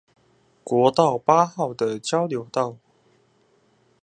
[0.63, 2.75] 國道八號的交流道